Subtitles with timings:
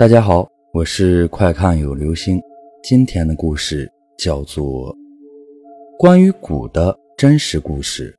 [0.00, 2.40] 大家好，我是快看有流星。
[2.82, 3.86] 今天的故事
[4.16, 4.90] 叫做
[5.98, 8.18] 《关于蛊的真实故事》。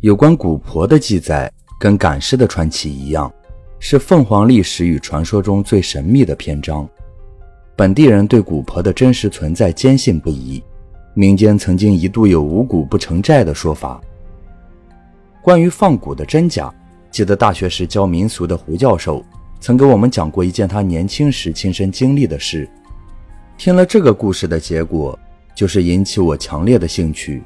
[0.00, 3.30] 有关蛊婆的记载，跟赶尸的传奇一样，
[3.78, 6.88] 是凤凰历史与传说中最神秘的篇章。
[7.76, 10.64] 本地人对蛊婆的真实存在坚信不疑，
[11.12, 14.00] 民间曾经一度有五蛊不成债的说法。
[15.42, 16.74] 关于放蛊的真假。
[17.10, 19.24] 记得大学时教民俗的胡教授
[19.60, 22.68] 曾给我们讲过一件他年轻时亲身经历的事。
[23.58, 25.18] 听了这个故事的结果，
[25.54, 27.42] 就是引起我强烈的兴趣。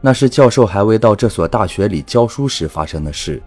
[0.00, 3.40] 那是教授还未到这所大学里教书时发生的事。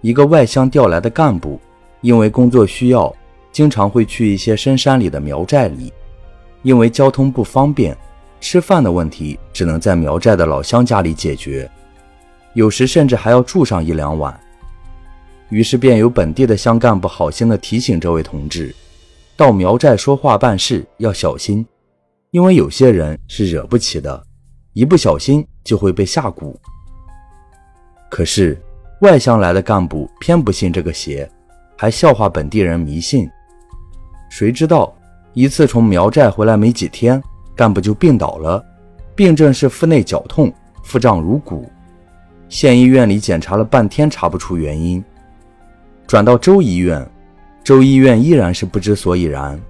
[0.00, 1.60] 一个外乡调来的干部，
[2.00, 3.14] 因为工作需要，
[3.52, 5.92] 经常会去一些深山里的苗寨里。
[6.62, 7.96] 因为交通不方便，
[8.40, 11.70] 吃饭的问题只能在苗寨的老乡家里解决。
[12.56, 14.34] 有时甚至还要住上一两晚，
[15.50, 18.74] 于是便有本地的乡干部好心的提醒这位同志，
[19.36, 21.66] 到苗寨说话办事要小心，
[22.30, 24.24] 因为有些人是惹不起的，
[24.72, 26.56] 一不小心就会被下蛊。
[28.08, 28.58] 可是
[29.02, 31.30] 外乡来的干部偏不信这个邪，
[31.76, 33.28] 还笑话本地人迷信。
[34.30, 34.96] 谁知道
[35.34, 37.22] 一次从苗寨回来没几天，
[37.54, 38.64] 干部就病倒了，
[39.14, 40.50] 病症是腹内绞痛，
[40.82, 41.70] 腹胀如鼓。
[42.48, 45.02] 县医院里检查了半天，查不出原因，
[46.06, 47.04] 转到州医院，
[47.64, 49.60] 州医院依然是不知所以然。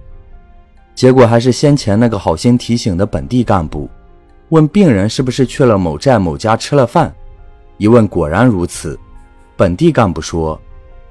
[0.93, 3.89] 结果还是先前那个好心提醒的本地干部，
[4.49, 7.13] 问病人是不是去了某寨某家吃了饭，
[7.77, 8.97] 一问果然如此。
[9.55, 10.59] 本地干部说：“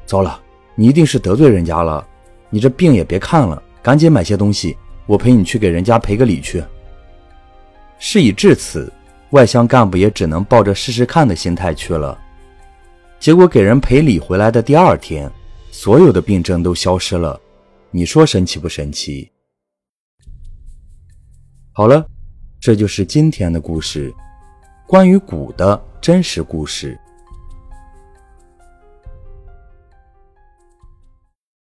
[0.07, 0.41] 糟了，
[0.77, 2.07] 你一定是得罪人家了，
[2.49, 6.63] 你这病也别看了，赶紧买些东西，我陪你去给人家赔个礼去。”
[7.99, 8.93] 事已至此。
[9.31, 12.19] 外乡干部也只能抱着试试看的心态去了，
[13.19, 15.31] 结果给人赔礼回来的第二天，
[15.71, 17.41] 所有的病症都消失了。
[17.91, 19.31] 你说神奇不神奇？
[21.73, 22.07] 好了，
[22.61, 24.15] 这就是今天的故事，
[24.87, 26.99] 关于蛊的真实故事。